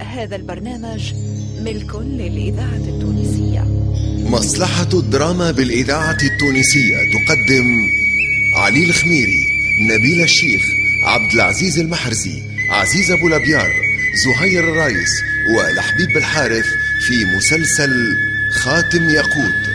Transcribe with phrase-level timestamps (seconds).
[0.00, 1.14] هذا البرنامج
[1.60, 3.64] ملك للإذاعة التونسية.
[4.30, 7.66] مصلحة الدراما بالإذاعة التونسية تقدم
[8.56, 9.46] علي الخميري
[9.90, 10.62] نبيل الشيخ
[11.04, 13.72] عبد العزيز المحرزي عزيز أبو لبيار
[14.24, 15.22] زهير الرايس
[15.56, 16.66] ولحبيب الحارث
[17.06, 18.16] في مسلسل
[18.50, 19.73] خاتم ياقوت.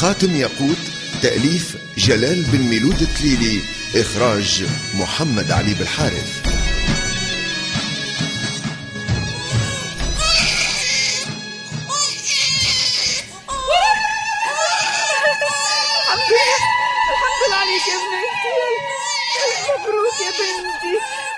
[0.00, 0.78] خاتم ياقوت
[1.22, 3.60] تأليف جلال بن ميلود التليلي
[3.96, 6.46] إخراج محمد علي بالحارث.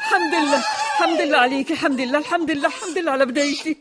[0.06, 0.62] الحمد لله
[1.00, 1.70] الحمد لله عليك.
[1.70, 2.18] الحمد لله.
[2.18, 2.66] الحمد لله.
[2.68, 3.76] الحمد لله على بدايتي.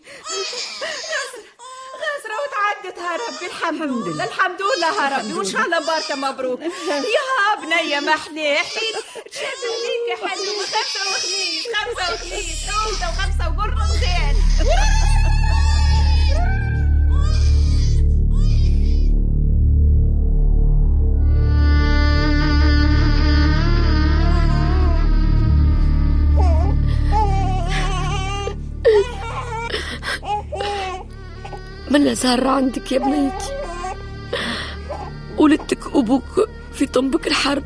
[2.99, 4.23] وتعدتها ربي الحمد لله.
[4.23, 5.33] الحمد لله ربي.
[5.33, 6.61] وإن شاء الله بارك مبروك
[7.15, 8.85] يا بنية محليحي
[9.31, 10.29] شاف ليك حلو
[10.65, 14.98] خمسة وخميس خمسة وخميس عودة وخمسة وقرنتين
[31.89, 33.53] من زهرة عندك يا بنيتي؟
[35.37, 37.63] ولدتك وابوك في طنبك الحرب.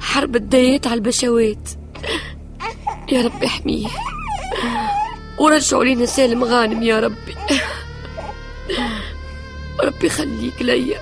[0.00, 1.68] حرب الدايات على البشوات.
[3.12, 3.88] يا رب احميه.
[5.38, 7.36] ورجعوا لينا سالم غانم يا ربي.
[9.84, 11.00] ربي يخليك ليا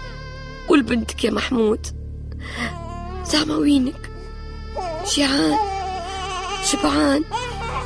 [0.68, 1.86] ولبنتك يا محمود.
[3.24, 4.10] زعما وينك؟
[5.14, 5.56] جيعان
[6.64, 7.24] شبعان؟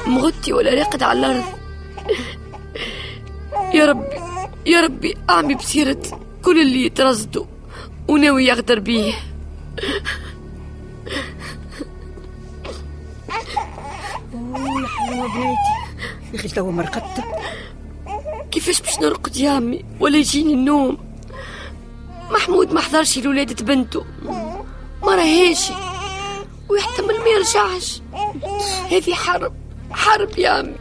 [0.06, 1.44] مغطي ولا راقد على الأرض؟
[3.74, 4.16] يا ربي
[4.66, 6.02] يا ربي أعمي بسيرة
[6.44, 7.44] كل اللي يترصدوا
[8.08, 9.14] وناوي يغدر بيه.
[14.34, 15.74] أوه يا حلوة بنيتي
[16.32, 17.24] يا أخي توا مرقدت
[18.50, 20.98] كيفاش باش نرقد يا عمي ولا يجيني النوم.
[22.30, 24.04] محمود ما حضرش لولادة بنته.
[25.02, 25.70] ما راهيش.
[26.68, 28.02] ويحتمل ما يرجعش.
[28.90, 29.52] هذه حرب
[29.92, 30.74] حرب يا عمي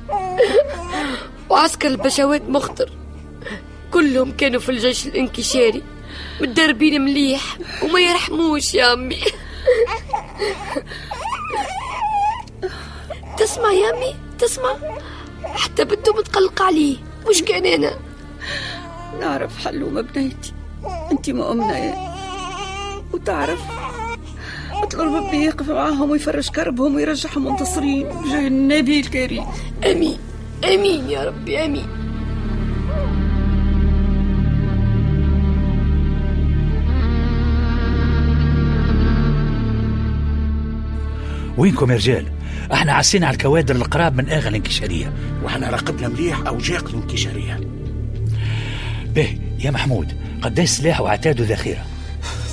[1.49, 2.91] وعسكر البشوات مخطر.
[3.91, 5.83] كلهم كانوا في الجيش الانكشاري
[6.41, 9.21] متدربين مليح وما يرحموش يا عمي.
[13.37, 14.75] تسمع يا عمي؟ تسمع؟
[15.45, 16.97] حتى بنته متقلقة عليه.
[17.29, 17.99] مش كان أنا.
[19.21, 20.53] نعرف حلومة بنيتي
[21.11, 22.13] انت مؤمنة يا
[23.13, 23.59] وتعرف
[24.71, 28.09] أطلب ربي يقف معاهم ويفرج كربهم ويرجعهم منتصرين.
[28.09, 29.45] بجاه النبي الكريم.
[29.85, 30.19] أمين.
[30.63, 31.88] أمين يا ربي أمين.
[41.57, 42.25] وينكم يا رجال؟
[42.74, 45.13] إحنا عسينا على الكوادر القراب من آغا الانكشارية.
[45.44, 47.59] وحنا راقبنا مليح اوجاق الانكشارية.
[49.16, 51.85] به يا محمود قداش سلاح وعتاد وذخيره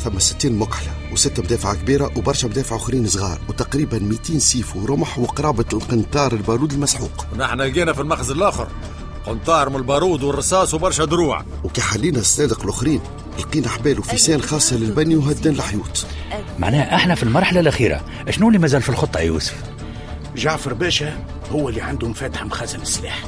[0.00, 5.64] ثم 60 مكحلة وستة مدافع كبيرة وبرشا مدافع آخرين صغار وتقريبا 200 سيف ورمح وقرابة
[5.72, 7.26] القنطار البارود المسحوق.
[7.32, 8.68] ونحن لقينا في المخزن الآخر
[9.26, 11.44] قنطار من البارود والرصاص وبرشا دروع.
[11.64, 13.00] وكي حلينا الصنادق الآخرين
[13.38, 16.06] لقينا حبال وفيسان خاصة للبني وهدان الحيوط.
[16.58, 18.00] معناها إحنا في المرحلة الأخيرة.
[18.30, 19.56] شنو اللي مازال في الخطة يا يوسف؟
[20.36, 21.18] جعفر باشا
[21.52, 23.24] هو اللي عنده مفاتح مخازن السلاح.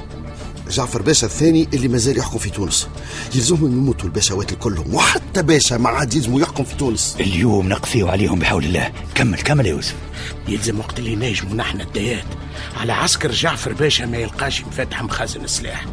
[0.72, 2.88] جعفر باشا الثاني اللي مازال يحكم في تونس.
[3.34, 7.16] يلزمهم يموتوا الباشوات الكلهم وحتى باشا ما عاد يلزموا يحكم في تونس.
[7.20, 8.92] اليوم نقفيو عليهم بحول الله.
[9.14, 9.94] كمل كمل يا يوسف.
[10.48, 12.24] يلزم وقت اللي ناجموا نحن الديات.
[12.76, 15.86] على عسكر جعفر باشا ما يلقاش مفاتح مخازن السلاح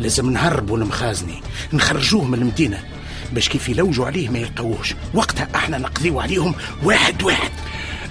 [0.00, 1.42] لازم نهربوا المخازني
[1.72, 2.84] نخرجوه من المدينة.
[3.32, 4.94] باش كيف يلوجوا عليه ما يلقاوهش.
[5.14, 6.54] وقتها إحنا نقضيو عليهم
[6.84, 7.50] واحد واحد.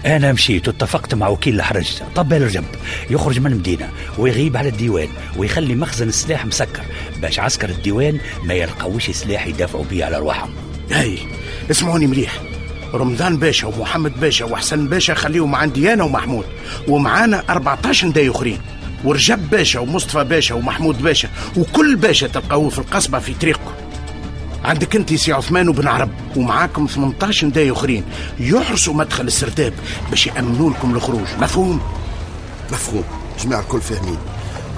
[0.05, 2.01] أنا مشيت واتفقت مع وكيل الحرج.
[2.15, 2.65] طبال الجنب
[3.09, 6.83] يخرج من المدينة ويغيب على الديوان ويخلي مخزن السلاح مسكر
[7.21, 10.49] باش عسكر الديوان ما يلقاوش سلاح يدافعوا بيه على ارواحهم
[10.91, 11.17] هاي
[11.71, 12.33] اسمعوني مليح.
[12.93, 16.45] رمضان باشا ومحمد باشا وحسن باشا خليهم عندي أنا ومحمود.
[16.87, 18.61] ومعانا 14 نداي آخرين.
[19.03, 23.71] ورجب باشا ومصطفى باشا ومحمود باشا وكل باشا تلقاوه في القصبة في طريقكم.
[24.69, 28.03] عندك انت سي عثمان وبن عرب ومعاكم 18 نداي آخرين.
[28.39, 29.73] يحرسوا مدخل السرداب
[30.09, 31.27] باش يأمنوا لكم الخروج.
[31.41, 31.81] مفهوم؟
[32.71, 33.03] مفهوم.
[33.43, 34.17] جماعة الكل فاهمين.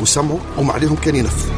[0.02, 1.56] وسمعوا وما عليهم كان ينفذوا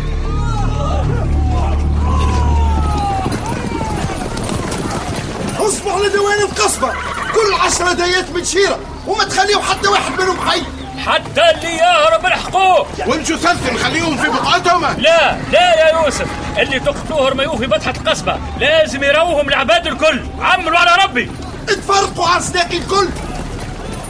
[5.60, 5.92] اصبحوا
[6.34, 6.92] على القصبة
[7.34, 10.62] كل عشرة دايات من شيرة وما تخليوا حتى واحد منهم حي.
[11.08, 16.28] حتى اللي يهرب الحقوق والجثث نخليهم في بقعتهم لا لا يا يوسف.
[16.58, 18.38] اللي تقتلوه رميوه في بطحة القصبة.
[18.60, 20.22] لازم يروهم العباد الكل.
[20.42, 21.32] عملوا على ربي.
[21.68, 23.10] تفرقوا على سناك الكل.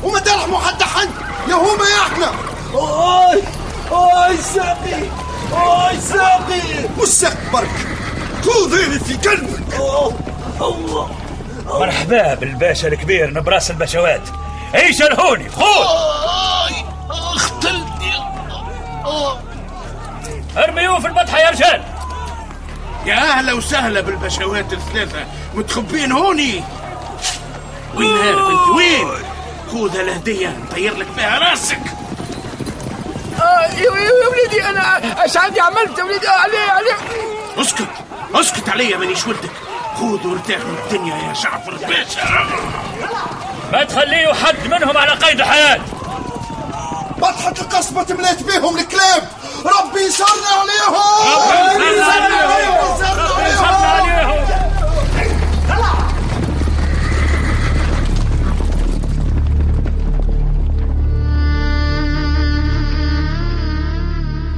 [0.04, 1.10] وما ترحموا حتى حد.
[1.50, 2.32] يا هما يا إحنا
[2.74, 3.42] أوي
[3.92, 5.04] أوي ساقي
[5.54, 6.90] أوي ساقي.
[6.98, 7.88] والساق برك
[8.44, 9.76] خذيني في قلبك.
[10.62, 11.10] الله
[11.66, 14.22] مرحبا بالباشا الكبير نبراس البشوات
[14.74, 16.23] عيش الهوني خذ.
[20.58, 21.84] ارميوه في البطحة يا رجال.
[23.06, 25.26] يا أهلا وسهلا بالبشوات الثلاثة.
[25.54, 26.64] متخبين هوني.
[27.96, 29.08] وين هارب انت وين؟
[29.72, 31.82] خذ الهديه نطير لك بها راسك.
[33.78, 33.90] يا
[34.30, 36.96] ولدي أنا إيش عندي عملت؟ يا ولدي عليه عليه
[37.58, 37.88] اسكت
[38.36, 39.52] اسكت عليا مانيش ولدك
[39.96, 42.48] خذ وارتاح من الدنيا يا جعفر باشا
[43.72, 45.80] ما تخليه حد منهم على قيد الحياة.
[47.18, 49.28] بطحة القصبة تمليت بيهم الكلاب.
[49.66, 50.96] ربي يسرنا عليهم.
[51.76, 52.96] ربي يسرنا عليهم.
[53.46, 54.44] يسرنا عليهم.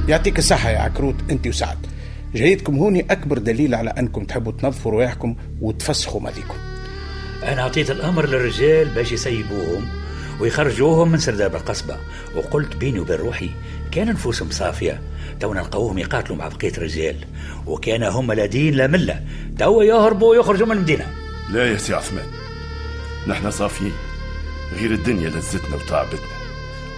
[0.08, 1.86] يعطيك الصحة يا عكروت أنت وسعد.
[2.34, 6.54] جايتكم هوني أكبر دليل على أنكم تحبوا تنظفوا رواحكم وتفسخوا ماضيكم.
[7.42, 9.88] أنا أعطيت الأمر للرجال باش يسيبوهم.
[10.40, 11.96] ويخرجوهم من سرداب القصبة.
[12.34, 13.50] وقلت بيني وبين روحي
[13.92, 15.00] كان نفوسهم صافية.
[15.40, 17.16] تو نلقاوهم يقاتلوا مع بقية الرجال.
[17.66, 19.22] وكان هم لا دين لا ملة.
[19.58, 21.06] توا يهربوا ويخرجوا من المدينة.
[21.50, 22.26] لا يا سي عثمان.
[23.26, 23.92] نحن صافيين.
[24.80, 26.20] غير الدنيا لزتنا وتعبتنا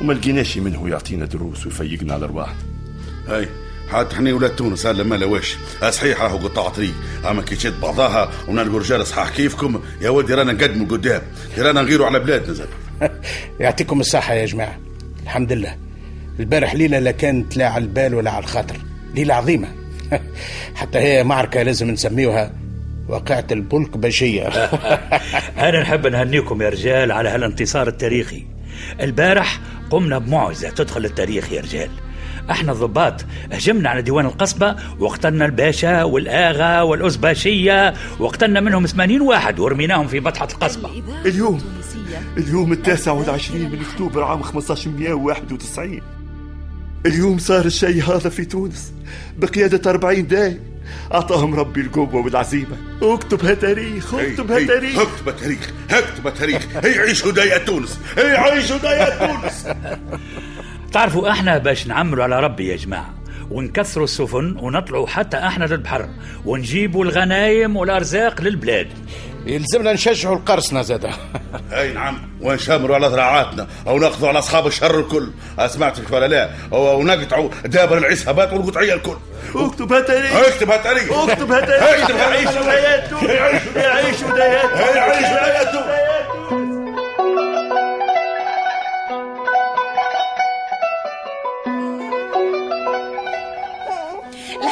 [0.00, 2.56] وما لقيناش منه يعطينا دروس ويفيقنا على أرواحنا.
[3.29, 3.49] هاي
[3.88, 4.87] حتى إحنا ولاد تونس.
[4.87, 5.56] هلا ما لواش.
[5.90, 6.94] صحيح راهو قطاع طريق
[7.31, 11.23] أما كي تشد بعضها ونلقوا رجال صحاح كيفكم؟ يا ودي رانا نقدموا قدام.
[11.58, 12.69] رانا نغيروا على بلادنا زاد.
[13.61, 14.79] يعطيكم الصحة يا جماعة.
[15.23, 15.77] الحمد لله.
[16.41, 18.77] البارح ليلة لا كانت لا على البال ولا على الخاطر.
[19.15, 19.69] ليلة عظيمة.
[20.75, 22.53] حتى هي معركة لازم نسميوها.
[23.09, 24.49] واقعة البلك بشية.
[25.69, 28.47] أنا نحب نهنيكم يا رجال على هالانتصار التاريخي.
[29.00, 29.61] البارح
[29.91, 31.91] قمنا بمعجزة تدخل التاريخ يا رجال.
[32.50, 33.25] إحنا الضباط.
[33.53, 40.49] هجمنا على ديوان القصبة وقتلنا الباشا والآغا والأزباشية وقتلنا منهم 80 واحد ورميناهم في بطحة
[40.53, 40.91] القصبة.
[41.27, 41.62] اليوم
[42.37, 46.00] اليوم التاسع والعشرين من أكتوبر عام 1591
[47.06, 48.93] اليوم صار الشيء هذا في تونس
[49.39, 50.61] بقيادة 40 داي
[51.15, 52.77] أعطاهم ربي القوة والعزيمة.
[53.03, 59.27] اكتبها تاريخ اكتبها تاريخ اكتبها تاريخ اكتبها تاريخ هي عيش هدايا تونس هي عيش هدايا
[59.27, 59.67] تونس.
[60.93, 63.14] تعرفوا إحنا باش نعملوا على ربي يا جماعة
[63.50, 66.08] ونكثروا السفن ونطلعوا حتى إحنا للبحر
[66.44, 68.88] ونجيبوا الغنايم والارزاق للبلاد.
[69.46, 71.11] يلزمنا نشجعوا القرصنة زادة.
[71.73, 75.31] أي نعم ونشمروا على ذراعاتنا أو نأخذوا على أصحاب الشر الكل.
[75.67, 79.17] سمعت ولا لا؟ ونقطعوا دابر العصابات والقطعية الكل.
[79.55, 83.25] اكتبها تاريخ اكتبها تاريخ اكتبها تاريخ اكتبها يعيش ولايات تونس
[83.76, 84.64] يعيش ولايات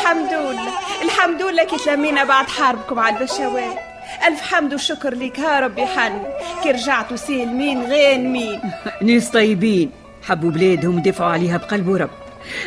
[0.06, 0.72] الحمد لله
[1.02, 3.78] الحمد لله كي تلمينا بعد حربكم على البشوات
[4.26, 6.22] ألف حمد وشكر لك ها ربي حن.
[6.62, 8.60] كي رجعتوا سالمين غانمين
[9.02, 9.90] ناس طيبين
[10.22, 12.10] حبوا بلادهم ودافعوا عليها بقلب ورب.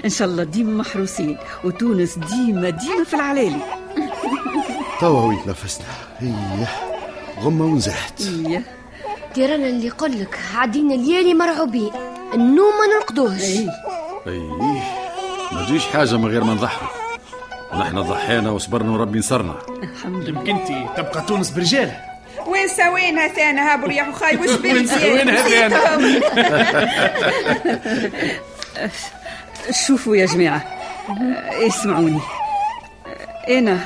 [0.06, 1.38] إن شاء الله ديما محروسين.
[1.63, 3.62] وتونس ديما ديما في العلالي.
[5.01, 5.88] توا وين نفسنا.
[6.22, 6.67] إيه
[7.41, 8.22] غمة ونزحت.
[8.22, 8.63] إيه.
[9.34, 10.39] تيرانا اللي يقول لك.
[10.55, 11.91] عدينا الليالي مرعوبين.
[12.34, 13.41] النوم ما نرقدوهش
[14.27, 14.50] إيه
[15.51, 16.99] ما تجيش حاجة من غير ما نضحي
[17.74, 19.56] ونحن ضحينا وصبرنا وربي نصرنا
[20.06, 22.10] يمكن انت تبقى تونس برجالها
[22.48, 25.80] وين سوينا ثانا؟ هابوا ريحوا خاي وش وين سوينا ثانا؟
[29.88, 30.58] شوفوا يا جماعة.
[31.10, 32.20] آه، اسمعوني.
[33.48, 33.80] آه، أنا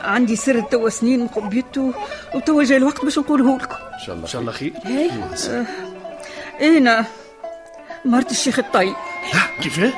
[0.00, 1.92] عندي سر توا سنين مقبيته
[2.34, 3.74] وتوا جاي الوقت باش نقوله لكم.
[3.94, 4.24] إن شاء الله.
[4.24, 4.72] إن شاء الله خير.
[4.84, 5.10] هاي؟
[6.78, 7.04] أنا
[8.04, 8.94] مرت الشيخ الطيب.
[9.62, 9.92] كيفاه؟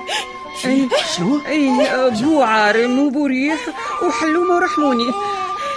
[0.66, 1.70] أي شنو؟ اي
[2.10, 3.60] بو عارم وبو ريح
[4.02, 5.12] وحلومة ورحموني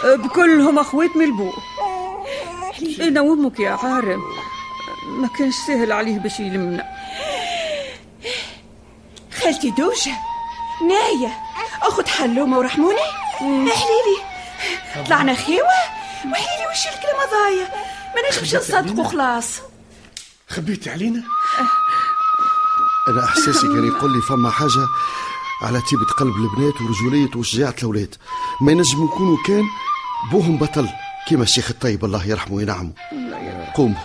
[0.03, 1.51] بكلهم اخوات من البو.
[3.01, 4.21] أنا وامك يا عارم
[5.07, 6.85] ما كانش سهل عليه باش يلمنا.
[9.41, 10.13] خالتي دوجة
[10.87, 11.37] ناية.
[11.81, 13.01] أخت حلومة ورحموني
[13.41, 14.17] احليلي
[15.07, 15.67] طلعنا خيوة؟
[16.25, 17.67] وحليلي وش الكلمة ضايع
[18.15, 19.61] ما نجمش نصدقوا خلاص.
[20.49, 21.23] خبيتي علينا؟
[23.07, 24.87] أنا احساسي كان يقول لي فما حاجة
[25.61, 28.15] على طيبة قلب البنات ورجولية وشجاعة الأولاد.
[28.61, 29.63] ما ينجم يكونوا كان
[30.31, 30.89] بوهم بطل.
[31.27, 32.91] كيما الشيخ الطيب الله يرحمه وينعمه.
[33.75, 33.99] قوموا.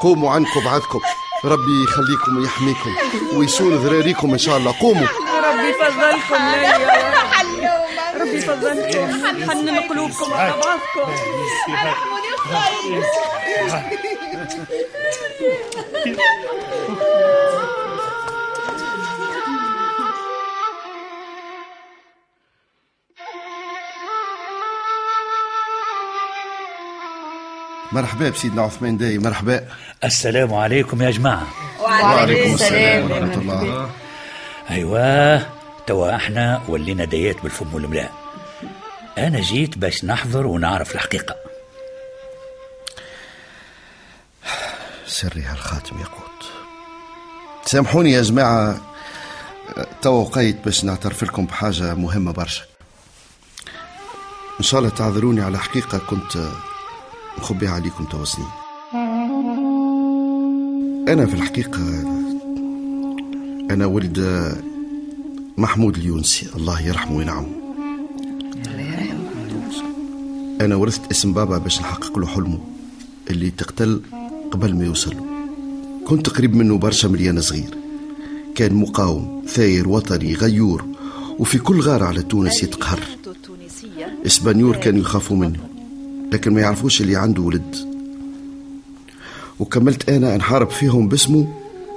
[0.00, 1.00] قوموا عنكم بعدكم.
[1.44, 2.90] ربي يخليكم ويحميكم
[3.34, 4.74] ويسون ذراريكم إن شاء الله.
[4.80, 5.06] قوموا.
[5.44, 7.12] ربي يفضلكم ليا
[8.20, 9.50] ربي يفضلكم.
[9.50, 11.12] حنن قلوبكم على بعضكم.
[27.92, 29.68] مرحبا بسيدنا عثمان داي مرحبا.
[30.04, 31.46] السلام عليكم يا جماعة.
[31.80, 33.90] وعليكم السلام ورحمة الله.
[34.70, 35.46] أيوة
[35.86, 38.12] توا إحنا ولينا ديات بالفم والملاء.
[39.18, 41.34] أنا جيت باش نحضر ونعرف الحقيقة.
[45.06, 46.44] سري هالخاتم ياقوت
[47.64, 48.80] سامحوني يا جماعة
[50.02, 52.62] توا وقيت باش نعترف لكم بحاجة مهمة برشا.
[54.60, 56.48] إن شاء الله تعذروني على حقيقة كنت
[57.38, 58.46] مخبيها عليكم توا سنين
[61.08, 61.80] أنا في الحقيقة
[63.70, 64.18] أنا ولد
[65.58, 66.46] محمود اليونسي.
[66.56, 67.48] الله يرحمه وينعمه.
[70.60, 72.58] أنا ورثت اسم بابا باش نحقق له حلمه
[73.30, 74.02] اللي تقتل
[74.50, 75.14] قبل ما يوصل.
[76.06, 77.74] كنت قريب منه برشا مليان صغير.
[78.54, 80.84] كان مقاوم ثاير وطني غيور
[81.38, 83.00] وفي كل غارة على تونس يتقهر.
[84.26, 85.71] اسبانيور كانوا يخافوا منه.
[86.32, 87.76] لكن ما يعرفوش اللي عنده ولد.
[89.60, 91.48] وكملت أنا أنحارب فيهم باسمه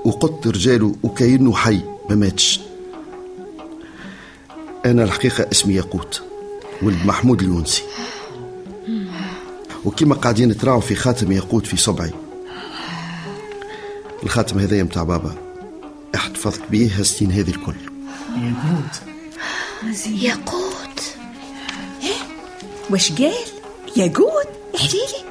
[0.06, 2.60] وقدت رجاله وكأنه حي ما ماتش.
[4.86, 6.22] أنا الحقيقة اسمي ياقوت
[6.82, 7.84] ولد محمود اليونسي
[9.86, 12.12] وكما قاعدين تراعوا في خاتم ياقوت في صبعي.
[14.24, 15.36] الخاتم هذايا متاع بابا
[16.16, 17.76] احتفظت بيه هالسنين هذه الكل.
[18.38, 19.02] ياقوت.
[20.08, 21.16] ياقوت.
[22.90, 23.55] واش قال؟
[23.96, 25.26] ياقوت حليلي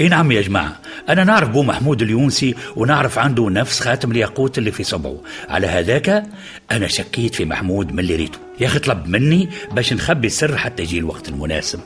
[0.00, 4.72] اي نعم يا جماعة أنا نعرف بو محمود اليونسي ونعرف عنده نفس خاتم الياقوت اللي
[4.72, 5.16] في صبعه
[5.48, 6.26] على هذاك
[6.70, 8.38] أنا شكيت في محمود من اللي ريته.
[8.60, 11.80] يا أخي طلب مني باش نخبي السر حتى يجي الوقت المناسب.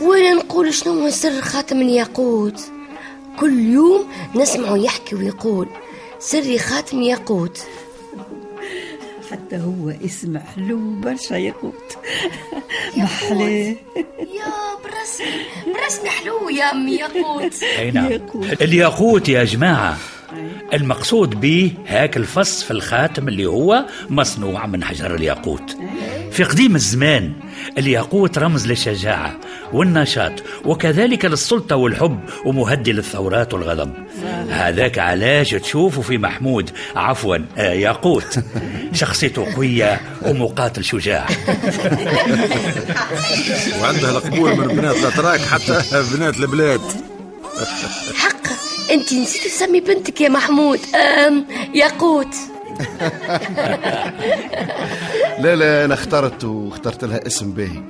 [0.00, 2.60] وأنا نقول شنو هو سر خاتم الياقوت؟
[3.40, 4.04] كل يوم
[4.36, 5.68] نسمعه يحكي ويقول
[6.18, 7.58] سري خاتم ياقوت.
[9.32, 11.96] حتى هو اسم حلو برشا ياقوت
[12.96, 13.74] محلاه
[14.18, 14.52] يا
[14.84, 18.20] برسمي برسمي حلو يا امي ياقوت أي نعم.
[18.60, 19.98] الياقوت يا جماعة.
[20.72, 25.76] المقصود به هاك الفص في الخاتم اللي هو مصنوع من حجر الياقوت.
[26.30, 27.32] في قديم الزمان
[27.78, 29.36] الياقوت رمز للشجاعة
[29.72, 30.32] والنشاط
[30.64, 33.92] وكذلك للسلطة والحب ومهدي للثورات والغضب.
[34.48, 36.70] هذاك علاش تشوفوا في محمود.
[36.96, 38.38] عفوا آه ياقوت.
[38.92, 41.26] شخصيته قوية ومقاتل شجاع.
[43.82, 45.82] وعندها القبول من بنات الأتراك حتى
[46.14, 46.80] بنات البلاد.
[48.14, 48.46] حق
[48.90, 50.80] انت نسيت تسمي بنتك يا محمود.
[50.94, 52.34] أم ياقوت.
[55.38, 57.82] لا لا أنا اخترت واخترت لها اسم باهي.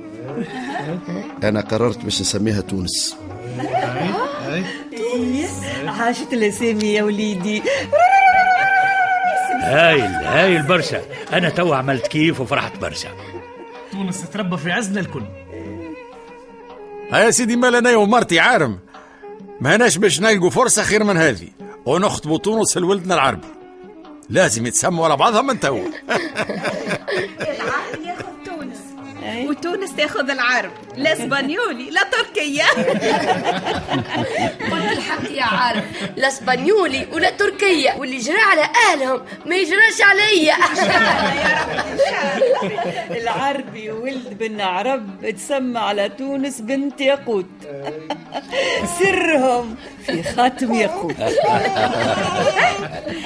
[1.43, 3.15] أنا قررت باش نسميها تونس.
[5.87, 7.63] عاشت الأسامي يا وليدي.
[9.61, 11.01] هايل هايل برشا
[11.33, 13.09] أنا تو عملت كيف وفرحت برشا.
[13.91, 15.23] تونس تربى في عزنا الكل.
[17.13, 18.79] يا سيدي مالا أنا ومرتي عارم.
[19.61, 21.47] ما هناش باش نلقوا فرصة خير من هذه.
[21.85, 23.47] ونخطبوا تونس لولدنا العربي.
[24.29, 25.79] لازم يتسموا على بعضهم من توا
[27.41, 28.77] العرب ياخذ تونس
[29.49, 30.71] وتونس تاخذ العرب.
[30.97, 32.65] لا اسبانيولي لا تركيا
[34.71, 35.83] قلت الحق يا عارف.
[36.17, 40.55] لا اسبانيولي ولا تركية واللي جرى على أهلهم ما يجراش عليا.
[43.21, 47.45] العربي ولد بن عرب تسمى على تونس بنت ياقوت.
[48.99, 51.15] سرهم في خاتم ياقوت.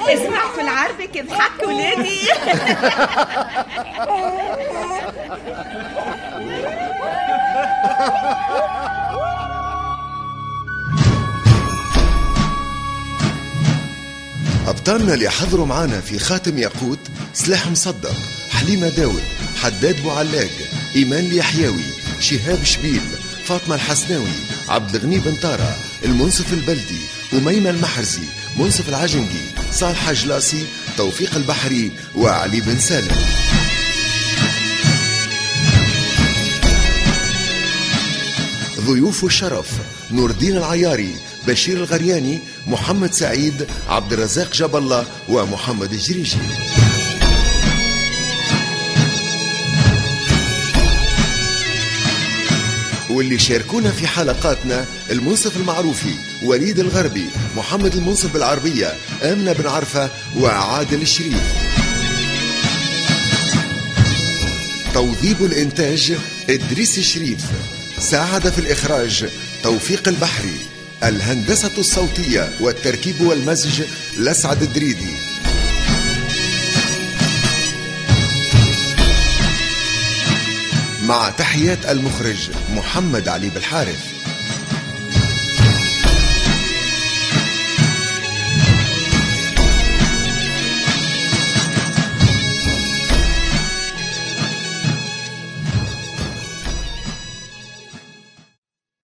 [0.08, 2.18] اسمعوا العربي كيف حك ولادي.
[14.68, 16.98] أبطالنا اللي حضروا معانا في خاتم ياقوت
[17.34, 18.14] سلاح مصدق
[18.50, 19.22] حليمة داود
[19.62, 20.50] حداد بوعلاق
[20.96, 21.84] إيمان اليحيوي
[22.20, 23.00] شهاب شبيل
[23.44, 24.32] فاطمة الحسناوي
[24.68, 27.00] عبد الغني بن طارة المنصف البلدي
[27.32, 28.22] أميمة المحرزي
[28.56, 33.16] منصف العجنقي صالح جلاسي توفيق البحري وعلي بن سالم.
[38.88, 39.70] ضيوف الشرف
[40.10, 41.14] نور الدين العياري
[41.46, 46.38] بشير الغرياني محمد سعيد عبد الرزاق جاب الله ومحمد الجريجي.
[53.10, 57.26] واللي شاركونا في حلقاتنا المنصف المعروفي وليد الغربي
[57.56, 61.42] محمد المنصف بالعربية آمنة بن عرفة وعادل الشريف.
[64.94, 66.18] توظيب الإنتاج
[66.50, 67.44] إدريس الشريف.
[68.00, 69.28] ساعد في الإخراج
[69.62, 70.56] توفيق البحري
[71.02, 73.82] الهندسة الصوتية والتركيب والمزج
[74.18, 75.14] لسعد الدريدي.
[81.02, 84.17] مع تحيات المخرج محمد علي بالحارث.